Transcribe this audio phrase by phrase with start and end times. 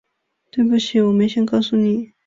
[0.49, 2.13] 对不起，我没先告诉你